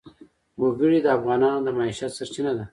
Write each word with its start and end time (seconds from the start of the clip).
وګړي 0.61 0.99
د 1.03 1.07
افغانانو 1.17 1.63
د 1.65 1.67
معیشت 1.77 2.11
سرچینه 2.17 2.51
ده. 2.57 2.65